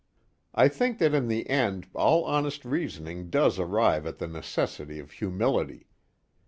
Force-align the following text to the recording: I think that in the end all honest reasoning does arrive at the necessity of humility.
I 0.55 0.67
think 0.67 0.97
that 0.97 1.13
in 1.13 1.27
the 1.27 1.47
end 1.47 1.87
all 1.93 2.23
honest 2.23 2.65
reasoning 2.65 3.29
does 3.29 3.59
arrive 3.59 4.07
at 4.07 4.17
the 4.17 4.25
necessity 4.25 4.97
of 4.97 5.11
humility. 5.11 5.85